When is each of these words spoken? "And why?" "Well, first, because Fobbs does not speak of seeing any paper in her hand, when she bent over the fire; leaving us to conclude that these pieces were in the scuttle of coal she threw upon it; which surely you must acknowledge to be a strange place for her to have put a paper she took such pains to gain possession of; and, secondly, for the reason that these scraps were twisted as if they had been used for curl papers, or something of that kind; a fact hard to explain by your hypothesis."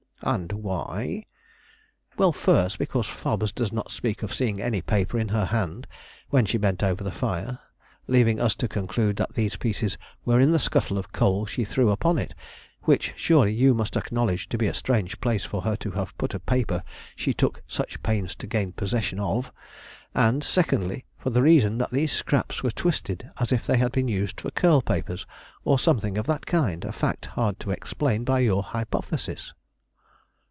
"And 0.23 0.51
why?" 0.51 1.25
"Well, 2.15 2.31
first, 2.31 2.77
because 2.77 3.07
Fobbs 3.07 3.51
does 3.51 3.71
not 3.71 3.89
speak 3.89 4.21
of 4.21 4.31
seeing 4.31 4.61
any 4.61 4.79
paper 4.79 5.17
in 5.17 5.29
her 5.29 5.45
hand, 5.45 5.87
when 6.29 6.45
she 6.45 6.59
bent 6.59 6.83
over 6.83 7.03
the 7.03 7.09
fire; 7.11 7.57
leaving 8.05 8.39
us 8.39 8.53
to 8.57 8.67
conclude 8.67 9.15
that 9.15 9.33
these 9.33 9.55
pieces 9.55 9.97
were 10.23 10.39
in 10.39 10.51
the 10.51 10.59
scuttle 10.59 10.99
of 10.99 11.11
coal 11.11 11.47
she 11.47 11.65
threw 11.65 11.89
upon 11.89 12.19
it; 12.19 12.35
which 12.83 13.15
surely 13.17 13.51
you 13.51 13.73
must 13.73 13.97
acknowledge 13.97 14.47
to 14.49 14.59
be 14.59 14.67
a 14.67 14.75
strange 14.75 15.19
place 15.21 15.43
for 15.43 15.63
her 15.63 15.75
to 15.77 15.89
have 15.89 16.15
put 16.19 16.35
a 16.35 16.39
paper 16.39 16.83
she 17.15 17.33
took 17.33 17.63
such 17.67 18.03
pains 18.03 18.35
to 18.35 18.45
gain 18.45 18.73
possession 18.73 19.19
of; 19.19 19.51
and, 20.13 20.43
secondly, 20.43 21.03
for 21.17 21.31
the 21.31 21.41
reason 21.41 21.79
that 21.79 21.89
these 21.89 22.11
scraps 22.11 22.61
were 22.61 22.69
twisted 22.69 23.31
as 23.39 23.51
if 23.51 23.65
they 23.65 23.77
had 23.77 23.91
been 23.91 24.07
used 24.07 24.39
for 24.39 24.51
curl 24.51 24.83
papers, 24.83 25.25
or 25.65 25.79
something 25.79 26.15
of 26.15 26.27
that 26.27 26.45
kind; 26.45 26.85
a 26.85 26.91
fact 26.91 27.25
hard 27.33 27.59
to 27.59 27.71
explain 27.71 28.23
by 28.23 28.37
your 28.37 28.61
hypothesis." 28.61 29.55